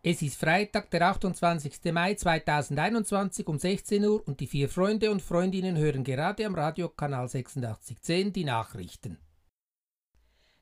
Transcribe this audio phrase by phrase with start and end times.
[0.03, 1.93] Es ist Freitag, der 28.
[1.93, 7.29] Mai 2021 um 16 Uhr und die vier Freunde und Freundinnen hören gerade am Radiokanal
[7.29, 9.19] 8610 die Nachrichten.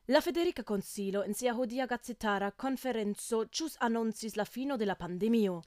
[0.07, 5.61] La Federica Consilo in sia hodia gazetara conferenzo cius annoncis la fino de la pandemio.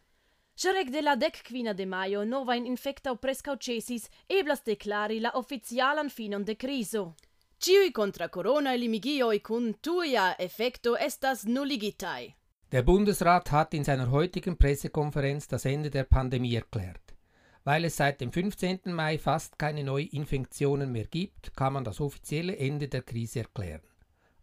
[0.59, 5.31] Sharek de la dec quina de maio nova in infecta prescau cesis eblas declari la
[5.39, 7.15] officialan finon de criso.
[7.59, 12.34] Ciui contra corona limigioi cun tuia effecto estas nulligitai.
[12.73, 17.15] Der Bundesrat hat in seiner heutigen Pressekonferenz das Ende der Pandemie erklärt.
[17.62, 18.81] Weil es seit dem 15.
[18.87, 23.87] Mai fast keine Neuinfektionen mehr gibt, kann man das offizielle Ende der Krise erklären.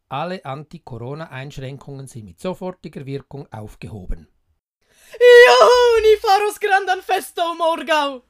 [0.07, 4.29] Alle Anti-Corona-Einschränkungen sind mit sofortiger Wirkung aufgehoben.
[5.19, 8.23] Juhu, ni faros grandan festo morgau!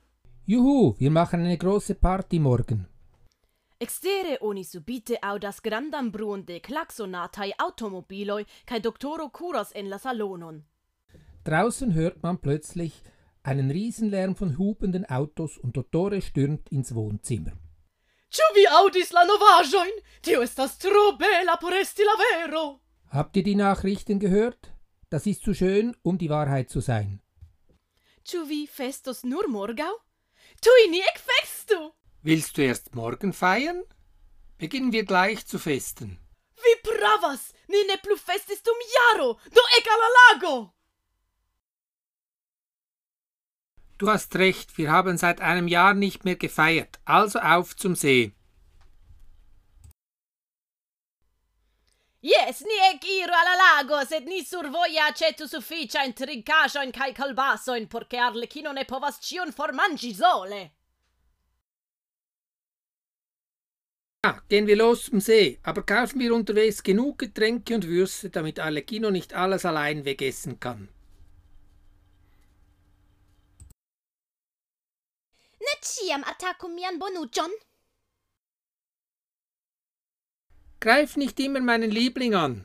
[0.46, 2.88] Juhu, wir machen eine große Party morgen.
[3.80, 10.64] Extere oni subite audas grandan bruon de klaxonatai automobiloi kai doktoro curas en la salonon.
[11.44, 12.94] Draußen hört man plötzlich
[13.44, 17.54] einen Riesenlärm von hupenden Autos und Dottore stürmt ins Wohnzimmer.
[18.30, 19.98] Ĉu vi audis la novaĵojn?
[20.22, 22.80] Tio estas tro bela por esti la vero!
[23.12, 24.75] Habt ihr die Nachrichten gehört?
[25.10, 27.22] Das ist zu schön, um die Wahrheit zu sein.
[28.26, 29.94] Ĉu vi festos nur morgau?
[30.62, 31.92] Tui ni ekfestu!
[32.24, 33.84] Willst du erst morgen feiern?
[34.58, 36.18] Beginnen wir gleich zu festen.
[36.56, 37.54] Vi pravas!
[37.68, 39.40] Ni ne plu festis dum jaro!
[39.54, 40.56] Do ek al la lago!
[43.98, 48.34] Du hast recht, wir haben seit einem Jahr nicht mehr gefeiert, also auf zum See.
[52.26, 57.86] Yes, ni ek iru al la lago, sed ni survoja acetu sufficiain trincaĵojn kaj kalbasojn,
[57.92, 60.62] porque Arlecchino ne povas ĉion formanĝi sole.
[64.26, 68.60] Ja, gehen wir los zum See, aber kaufen wir unterwegs genug Getränke und Würste, damit
[68.60, 70.90] Arlecchino nicht alles allein wegessen kann.
[75.62, 77.52] Ne ciam attacco mian bonuccion.
[80.86, 82.64] Greif nicht immer meinen Liebling an.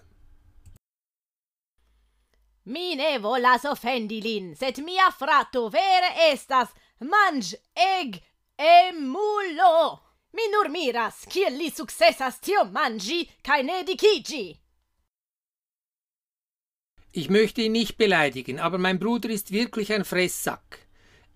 [2.64, 6.75] Mi ne volas offendi lin, sed mia frato vere estas
[7.12, 7.54] manĝ
[7.84, 8.19] eg
[8.72, 9.78] emulo.
[10.36, 14.44] Mi nur miras, kiel li sukcesas tio manĝi kaj ne dikiĝi.
[17.12, 20.87] Ich möchte ihn nicht beleidigen, aber mein Bruder ist wirklich ein Fresssack.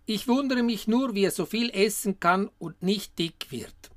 [0.04, 3.93] Ich wundere mich nur, wie er so viel essen kann und nicht dick wird.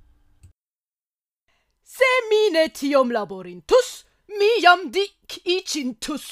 [1.97, 3.87] Se mi ne tiom laborintus,
[4.39, 6.25] mi jam dik icintus.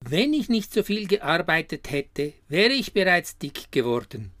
[0.00, 4.32] Wenn ich nicht so viel gearbeitet hätte, wäre ich bereits dick geworden.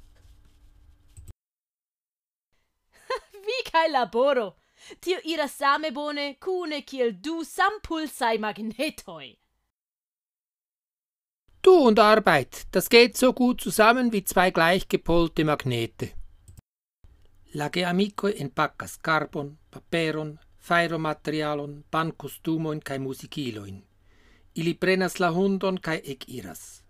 [3.46, 4.54] Vi kaj laboro.
[5.00, 9.36] Tio iras same bone kune kiel du sampulsaj magnetoj.
[11.62, 16.17] Du und Arbeit, das geht so gut zusammen wie zwei gleichgepolte Magnete.
[17.54, 23.84] La ge amico en enpaccas carpon, paperon, fairo materialon, faeromaterialon, bancostumoin cae musiciloin.
[24.54, 26.84] Ili prenas la hundon kai ec iras.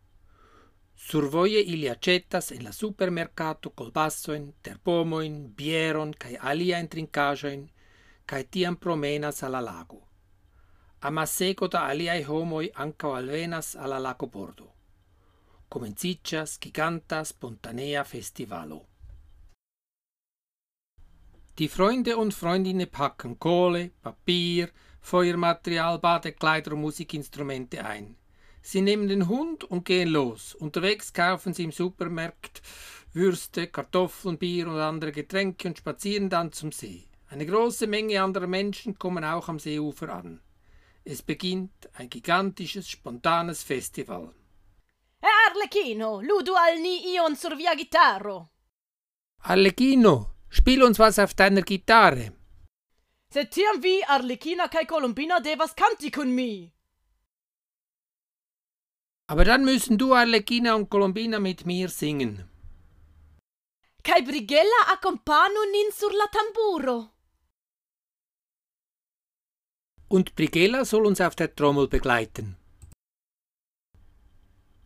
[0.97, 7.71] Survoie ili accettas en la supermercato colbassoin, terpomoin, bieron kai alia intrincajoin,
[8.27, 10.09] kai tiam promenas alla lago.
[11.01, 14.73] Amaseco da aliae homoi ancao alvenas alla lago bordo.
[15.69, 18.88] Comenciccias giganta spontanea festivalo.
[21.59, 24.69] Die Freunde und Freundinnen packen Kohle, Papier,
[25.01, 28.15] Feuermaterial, Badekleider und Musikinstrumente ein.
[28.63, 30.55] Sie nehmen den Hund und gehen los.
[30.55, 32.63] Unterwegs kaufen sie im Supermarkt
[33.13, 37.09] Würste, Kartoffeln, Bier und andere Getränke und spazieren dann zum See.
[37.29, 40.41] Eine große Menge anderer Menschen kommen auch am Seeufer an.
[41.03, 44.33] Es beginnt ein gigantisches, spontanes Festival.
[45.21, 48.49] Arlecchino, ludu al ni ion sur via chitarro.
[49.39, 52.33] Arlecchino, spiel uns was auf deiner Gitarre.
[53.31, 56.73] Se tiam vi, Arlecchina kai Colombina devas canti con mi.
[59.27, 62.49] Aber dann müssen du, Arlecchina und Colombina, mit mir singen.
[64.03, 67.11] Kai Brigella accompanu nin sur la tamburo.
[70.09, 72.57] Und Brigella soll uns auf der Trommel begleiten.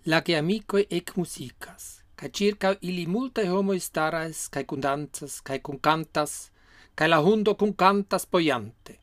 [0.04, 6.52] La che amicoi ec musicas, ca circa ili multae homoi staras, cae cundanzas, cae cuncantas,
[6.94, 9.00] cae la hundo cuncantas poiante.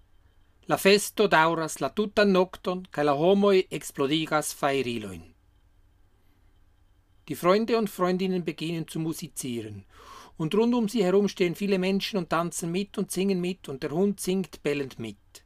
[0.68, 5.24] La festo dauras la tutan nocton, cae la homoi explodigas faeriloin.
[7.28, 9.84] Die Freunde und Freundinnen beginnen zu musizieren,
[10.38, 13.84] und rund um sie herum stehen viele Menschen und tanzen mit und singen mit, und
[13.84, 15.44] der Hund singt bellend mit.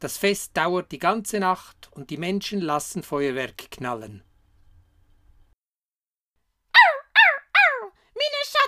[0.00, 4.22] Das Fest dauert die ganze Nacht, und die Menschen lassen Feuerwerk knallen.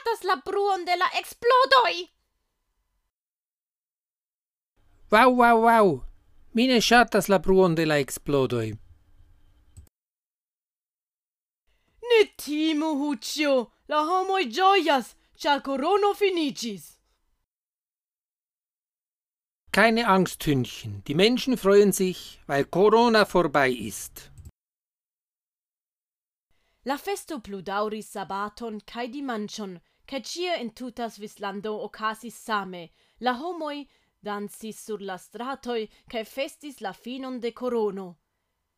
[0.03, 1.93] Ŝatas la bruon de la eksplodoj.
[5.13, 5.91] Wow, wow, wow!
[6.55, 8.73] Mi ne ŝatas la bruon de la eksplodoj.
[12.11, 13.55] Ne timu, Huccio,
[13.89, 16.99] la homoi gioias, char corono finicis.
[19.71, 21.05] Keine Angst, Hündchen.
[21.07, 24.33] Die Menschen freuen sich, weil Corona vorbei ist.
[26.85, 32.91] La festo pludauris sabaton cae dimanchon, cae cia in tuta Svislando ocasis same.
[33.21, 33.87] La homoi
[34.23, 38.19] dansis sur la stratoi, cae festis la finon de corono.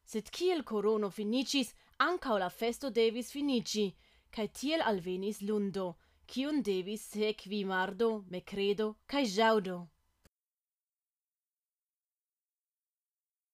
[0.04, 3.94] Sed kiel corono finicis, ancao la festo devis finici,
[4.30, 9.88] cae tiel alvenis lundo, cion devis sequi mardo, mecredo, cae jaudo.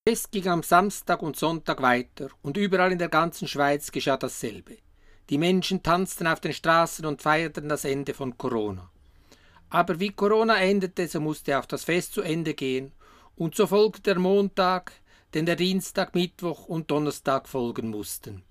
[0.04, 4.78] Es ging am Samstag und Sonntag weiter und überall in der ganzen Schweiz geschah dasselbe.
[5.30, 8.90] Die Menschen tanzten auf den Straßen und feierten das Ende von Corona.
[9.68, 12.92] Aber wie Corona endete, so musste auch das Fest zu Ende gehen
[13.36, 14.92] und so folgte der Montag,
[15.32, 18.42] denn der Dienstag, Mittwoch und Donnerstag folgen mussten.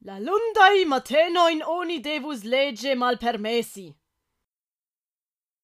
[0.00, 3.94] La lundai matenoin oni devus lege mal permessi.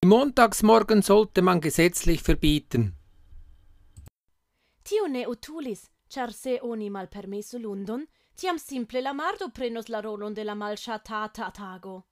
[0.05, 2.95] Montagsmorgen sollte man gesetzlich verbieten.
[4.85, 8.07] Tio ne utulis, char se oni mal permesso lundon,
[8.41, 12.05] tiam simple la mardo prenos la rolon de la malshatata tago.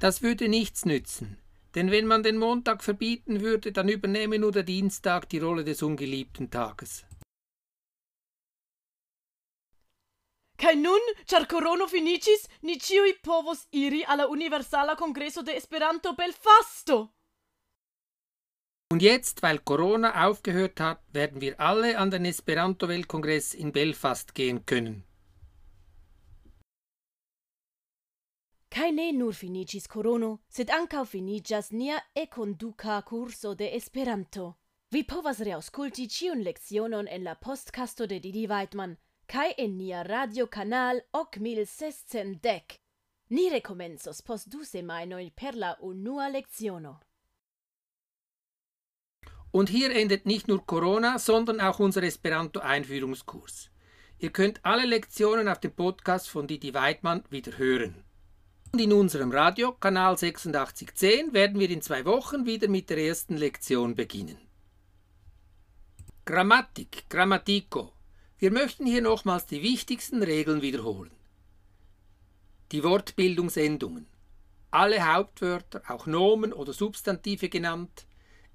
[0.00, 1.36] Das würde nichts nützen,
[1.74, 5.82] denn wenn man den Montag verbieten würde, dann übernehme nur der Dienstag die Rolle des
[5.82, 7.04] ungeliebten Tages.
[10.56, 17.14] Kai nun, char corono finicis, ni ciui povos iri alla Universala Congresso de Esperanto Belfasto.
[18.92, 24.66] Und jetzt, weil Corona aufgehört hat, werden wir alle an den Esperanto-Weltkongress in Belfast gehen
[24.66, 25.04] können.
[28.70, 34.56] Kai ne nur finicis corono, sed ancau finicias nia e-conduca curso de Esperanto.
[34.92, 41.02] Vi povas reausculti ciun leccionon en la postcasto de Didi Weidmann, kai en nia radiocanal
[41.12, 42.78] 8610.
[43.30, 46.98] Ni recomencos post du semainoi per la unua lecciono.
[49.52, 53.70] Und hier endet nicht nur Corona, sondern auch unser Esperanto-Einführungskurs.
[54.18, 58.04] Ihr könnt alle Lektionen auf dem Podcast von Didi Weidmann wieder hören.
[58.72, 63.36] Und in unserem Radio, Kanal 8610, werden wir in zwei Wochen wieder mit der ersten
[63.36, 64.38] Lektion beginnen.
[66.24, 67.92] Grammatik, Grammatico.
[68.38, 71.10] Wir möchten hier nochmals die wichtigsten Regeln wiederholen.
[72.70, 74.06] Die Wortbildungsendungen.
[74.70, 78.06] Alle Hauptwörter, auch Nomen oder Substantive genannt,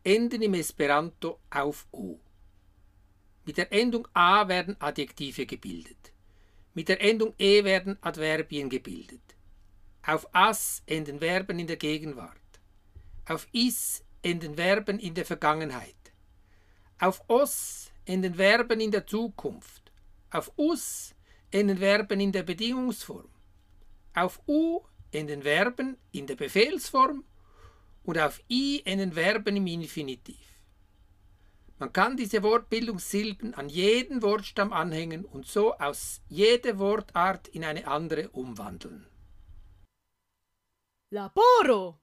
[0.05, 2.19] enden im Esperanto auf O.
[3.43, 6.13] Mit der Endung A werden Adjektive gebildet.
[6.73, 9.35] Mit der Endung E werden Adverbien gebildet.
[10.05, 12.37] Auf as enden Verben in der Gegenwart.
[13.27, 15.95] Auf is enden Verben in der Vergangenheit.
[16.99, 19.91] Auf os enden Verben in der Zukunft.
[20.29, 21.15] Auf us
[21.49, 23.29] enden Verben in der Bedingungsform.
[24.13, 24.81] Auf u
[25.11, 27.23] enden Verben in der Befehlsform
[28.05, 30.45] und auf i enden Verben im Infinitiv.
[31.77, 37.85] Man kann diese Wortbildungssilben an jeden Wortstamm anhängen und so aus jeder Wortart in eine
[37.87, 39.05] andere umwandeln.
[41.11, 41.99] Laboro.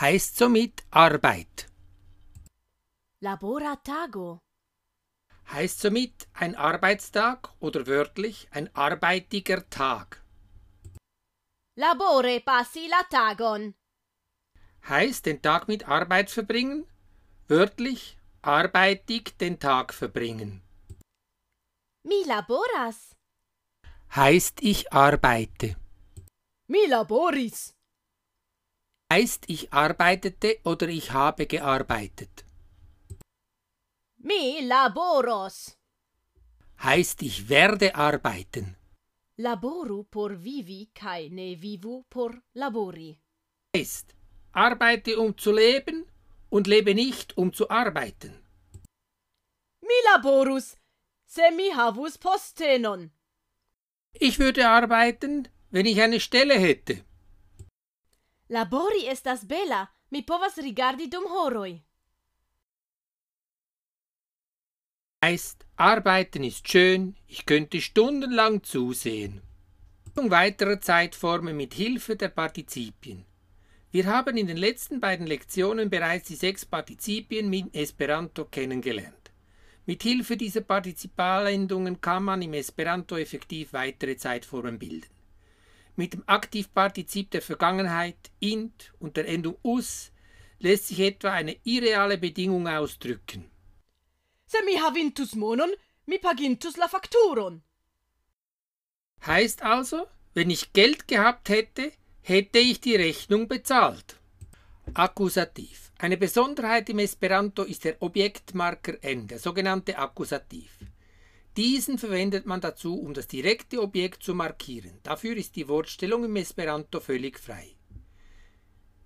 [0.00, 1.66] Heißt somit Arbeit.
[3.20, 4.38] Laboratago.
[5.52, 10.22] Heißt somit ein Arbeitstag oder wörtlich ein arbeitiger Tag.
[11.76, 13.74] Labore passi la tagon.
[14.88, 16.86] Heißt den Tag mit Arbeit verbringen,
[17.48, 20.62] wörtlich arbeitig den Tag verbringen.
[22.06, 23.16] Mi laboras.
[24.14, 25.76] Heißt ich arbeite.
[26.68, 27.74] Mi laboris.
[29.10, 32.44] Heißt ich arbeitete oder ich habe gearbeitet.
[34.18, 35.78] Mi laboros.
[36.82, 38.76] Heißt ich werde arbeiten.
[39.38, 43.18] Laboru por vivi kai ne vivu por labori.
[43.74, 44.14] Heißt
[44.54, 46.06] arbeite um zu leben
[46.48, 48.32] und lebe nicht um zu arbeiten.
[49.80, 50.76] Mi laborus
[51.26, 53.10] se mi havus postenon.
[54.12, 57.04] Ich würde arbeiten, wenn ich eine Stelle hätte.
[58.48, 61.82] Labori estas bela, mi povas rigardi dum horoj.
[65.24, 69.40] Heißt, arbeiten ist schön, ich könnte stundenlang zusehen.
[70.14, 73.24] Weitere Zeitformen mit Hilfe der Partizipien.
[73.94, 79.30] Wir haben in den letzten beiden Lektionen bereits die sechs Partizipien mit Esperanto kennengelernt.
[79.86, 85.06] Mit Hilfe dieser Partizipalendungen kann man im Esperanto effektiv weitere Zeitformen bilden.
[85.94, 90.10] Mit dem Aktivpartizip der Vergangenheit int und der Endung us
[90.58, 93.48] lässt sich etwa eine irreale Bedingung ausdrücken.
[94.46, 95.70] Se mi havintus monon,
[96.06, 97.62] mi pagintus la facturon.
[99.24, 101.92] Heißt also, wenn ich Geld gehabt hätte,
[102.24, 104.18] hätte ich die Rechnung bezahlt.
[104.94, 105.92] Akkusativ.
[105.98, 110.78] Eine Besonderheit im Esperanto ist der Objektmarker n, der sogenannte Akkusativ.
[111.56, 114.98] Diesen verwendet man dazu, um das direkte Objekt zu markieren.
[115.02, 117.76] Dafür ist die Wortstellung im Esperanto völlig frei.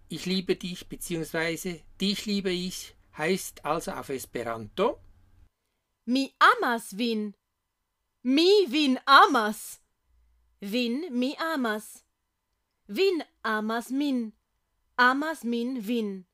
[0.08, 1.80] Ich liebe dich bzw.
[2.00, 5.00] dich liebe ich heißt also auf Esperanto
[6.06, 7.34] Mi amas vin.
[8.22, 9.80] Mi vin amas.
[10.60, 12.07] Vin mi amas.
[12.90, 14.32] Vin amas min.
[14.96, 16.24] Amas min vin.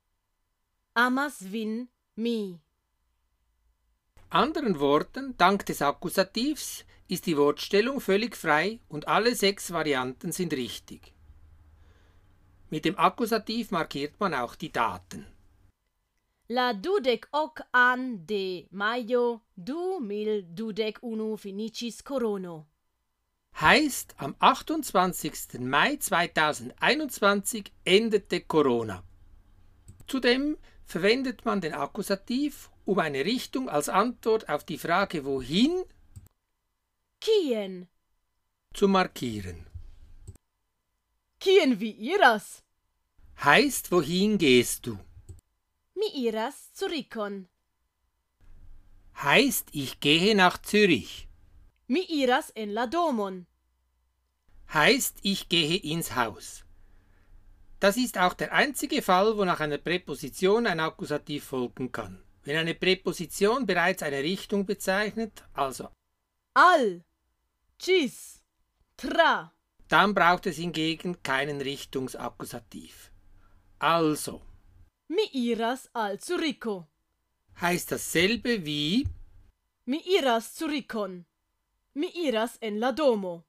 [0.94, 2.60] Amas vin mi.
[4.30, 10.52] Anderen Worten, dank des Akkusativs ist die Wortstellung völlig frei und alle sechs Varianten sind
[10.52, 11.12] richtig.
[12.70, 15.26] Mit dem Akkusativ markiert man auch die Daten.
[16.46, 22.66] La dudec hoc an de maio du mil dudec unu finicis corono.
[23.60, 25.60] Heißt, am 28.
[25.60, 29.04] Mai 2021 endete Corona.
[30.08, 35.84] Zudem verwendet man den Akkusativ, um eine Richtung als Antwort auf die Frage wohin
[37.20, 37.88] Kien.
[38.74, 39.66] zu markieren.
[41.38, 42.62] Kien vi iras?
[43.42, 44.98] Heißt, wohin gehst du?
[45.94, 47.48] Mi iras zurikon.
[49.22, 51.28] Heißt, ich gehe nach Zürich.
[51.94, 53.36] Mi iras en la domon.
[54.72, 56.64] Heißt, ich gehe ins Haus.
[57.80, 62.14] Das ist auch der einzige Fall, wo nach einer Präposition ein Akkusativ folgen kann.
[62.42, 65.88] Wenn eine Präposition bereits eine Richtung bezeichnet, also
[66.54, 67.04] Al.
[67.80, 68.40] Cis.
[68.96, 69.52] Tra.
[69.88, 73.10] dann braucht es hingegen keinen Richtungsakkusativ.
[73.78, 74.40] Also
[75.08, 76.86] Mi iras al zuriko.
[77.60, 79.06] heißt dasselbe wie
[79.84, 81.26] Mi iras zurikon.
[81.96, 83.44] Mi iras en la domo.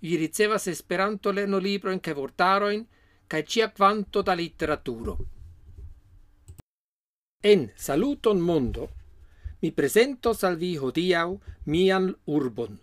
[0.00, 2.84] vi ricevas Esperanto-lernolibrojn kaj vortarojn
[3.28, 5.18] cae cia quanto da literaturo.
[7.40, 8.90] En Saluton Mondo
[9.60, 12.78] mi presento salvi hodiau mian urbon,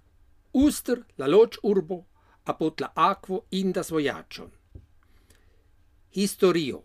[0.51, 2.05] Uster la loc urbo
[2.43, 4.51] apot la aquo indas voyagion.
[6.11, 6.83] Historio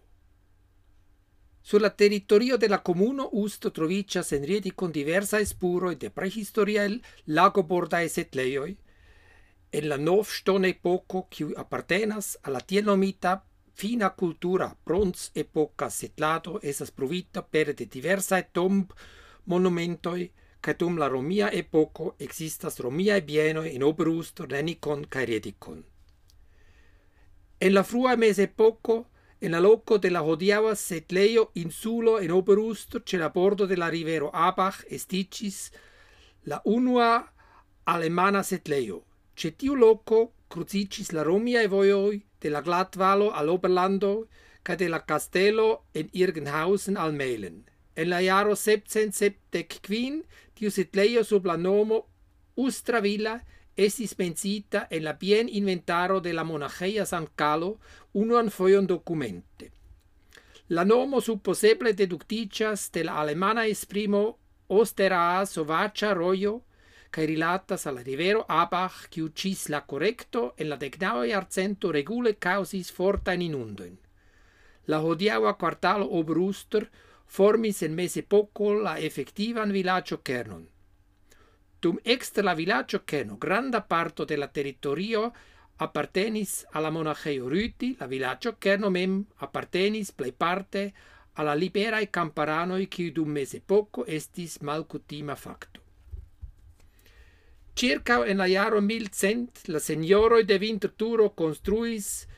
[1.60, 7.02] Sur la territorio de la comuno Usto trovicias en riedi con diversa spuroi de prehistoriel
[7.26, 8.76] lagobordae setleioi,
[9.70, 13.44] en la nov stone epoco, qui appartenas alla tiel nomita
[13.80, 18.92] fina cultura bronz epoca setlado esas provita per de diversa tomb
[19.46, 25.82] monumentoi, ca dum la Romia epoco existas romia bieno in Oberusto, Renicon ca Redicon.
[27.58, 29.06] En la frua mesepoco,
[29.40, 33.88] en la loco de la hodiava setleio insulo en Oberustro ce la bordo de la
[33.88, 35.70] rivero Abach esticis
[36.44, 37.32] la unua
[37.84, 39.06] alemana setleio.
[39.34, 44.28] Ce tiu loco crucicis la Romiae voioi de la glatvalo al Oberlando
[44.62, 47.70] ca de la Castello en Irgenhausen al Meilen.
[47.96, 52.06] En la jaro 1775 tiu setlejo sub la nomo
[52.56, 53.40] Ustravilla
[53.76, 57.78] estis menciita en la bien inventaro de la monacheia San Calo
[58.12, 59.72] unuan foion documente.
[60.68, 66.62] La nomo supposeble deducticias de la alemana esprimo Osteraa Sovaĉa rojo
[67.10, 72.90] cae rilatas alla rivero Abach, qui cis la correcto en la decnaua arcento regule causis
[72.92, 73.98] fortain inundoin.
[74.86, 76.88] La hodiaua quartalo Obruster
[77.26, 80.66] formis en mese poco la effettivan villaggio Kernon.
[81.80, 85.32] Dum extra la villaggio Kerno granda parto de la territorio
[85.76, 90.92] appartenis alla monacheio Rüti, la villaggio Kerno mem appartenis plei parte
[91.34, 95.69] alla liberae camparanoi qui dum mese poco estis malcutima facto.
[97.80, 102.28] Circa en la jaro 1100 la signoro de Vinterturo construis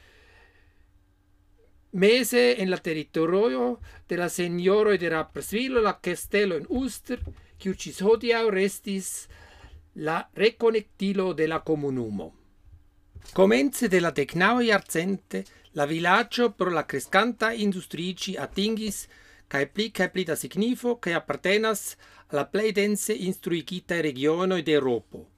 [1.91, 7.19] mese en la territorio de la signoro de Rapperswil la castello en Uster,
[7.59, 9.09] kiu ĝis hodiaŭ restis
[9.95, 12.29] la reconektilo de la comunumo.
[13.35, 15.43] Comence de la decnaua iarcente,
[15.75, 19.09] la villaggio pro la crescanta industrici atingis
[19.49, 21.97] cae pli cae pli da signifo cae appartenas
[22.31, 25.32] alla plei dense instruigitae regionoi de Europo.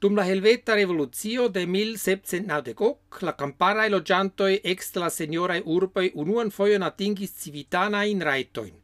[0.00, 6.84] Dum la helveta revolucio de 1790 la camparae logiantoi ex la seniorae urboi unuan foion
[6.86, 8.76] atingis civitanain raitoin.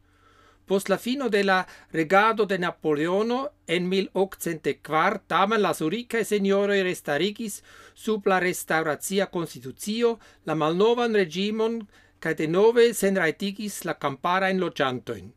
[0.67, 1.61] Post la fino de la
[1.93, 7.61] regado de Napoleono en 1804 tamen la suricae senioroi restarigis
[7.93, 11.79] sub la restaurazia constitucio la malnovan regimon
[12.19, 15.31] cae de nove senraitigis la camparain logiantoin.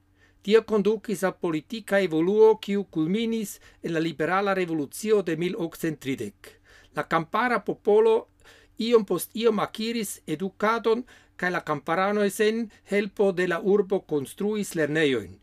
[0.48, 3.50] Tio conducis a politica evoluo quiu culminis
[3.82, 6.54] en la liberala revolucio de 1830.
[6.96, 8.14] La campara popolo
[8.86, 11.02] iom post iom aciris educadon
[11.36, 15.36] cae la camparano esen helpo de la urbo construis lerneioin.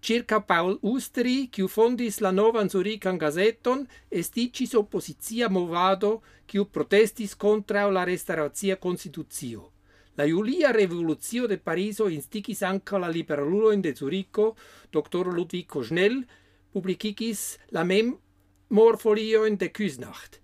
[0.00, 7.90] Circa Paul Ustri, quiu fondis la novan Zurican gazeton, esticis oppositia movado, quiu protestis contra
[7.90, 9.71] la restaurazia konstitucio.
[10.14, 14.56] La Julia Revolucio de Pariso instigis anca la liberuloin de Zurico,
[14.92, 15.32] Dr.
[15.32, 16.26] Ludwig Košnel,
[16.72, 18.12] publicigis la mem
[18.68, 20.36] morfolioin de Küsnacht.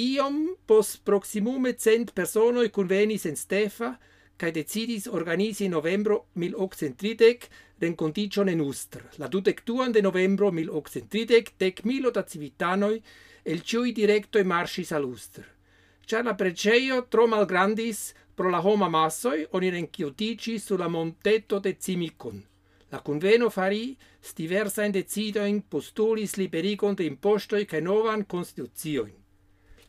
[0.00, 3.98] Iom pos proximume cent personoi convenis en Stefa,
[4.40, 7.50] cae decidis organisi novembro 1830
[7.82, 9.04] rencontigion en Ustr.
[9.20, 13.02] La dudectuan de novembro 1830 dec milo da civitanoi
[13.44, 15.44] el ciui directoi marsis al Ustr.
[16.06, 22.42] Cia la preceio tro malgrandis, Pro la homa massoi oni renchiotici sulla montetto de Cimicon.
[22.88, 23.96] La conveno fari
[24.34, 29.14] diversa in decidoin postulis libericon de impostoi ca novan constituzioin.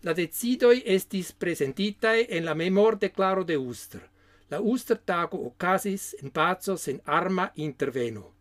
[0.03, 4.01] La decidoi estis presentitae en la memor declaro de Ustr.
[4.49, 8.33] La Uster tago ocasis in pazzo sen arma interveno.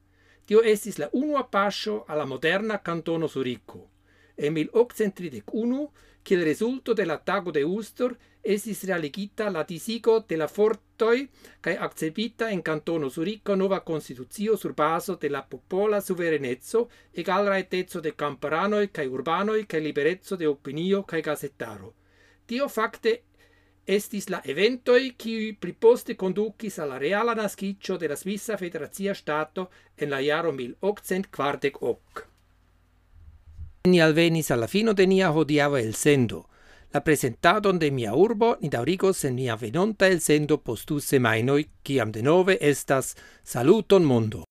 [0.46, 3.88] Tio estis la unua pascio alla moderna cantono Zurico.
[4.36, 5.90] En 1831
[6.22, 11.28] che rezulto de la tago de Ustor estis realigita la disigo de la fortoj
[11.60, 14.74] kaj akceptita en kantono Zuriko nova konstitucio sur
[15.20, 21.22] della popola suverenezzo e suvereneco, egalraeteco de kamparanoj kaj urbanoj kaj libereco de opinio kaj
[21.22, 21.94] gazetaro.
[22.46, 23.22] Tio facte
[23.86, 30.10] estis la eventoj qui priposte kondukis al la reala naskiĝo della Svissa Federazia Stato en
[30.10, 32.31] la jaro 1848.
[33.84, 36.48] Ni alvenis alla fino de nia hodiava el sendo.
[36.92, 42.12] La presentadon de mia urbo ni daurigos en mia venonta el sendo postu semainoi, ciam
[42.12, 44.44] de nove estas Saluton Mundo.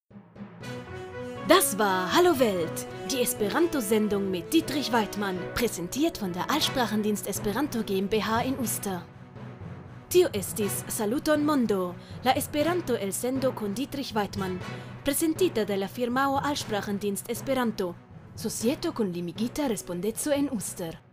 [1.47, 8.43] Das war Hallo Welt, die Esperanto-Sendung mit Dietrich Weidmann, präsentiert von der Allsprachendienst Esperanto GmbH
[8.43, 9.01] in Uster.
[10.09, 14.59] Tio estis Saluton Mondo, la Esperanto el sendo con Dietrich Weidmann,
[15.05, 17.95] presentita de la firmao Allsprachendienst Esperanto,
[18.35, 21.10] societo con limigita respondezo en Uster.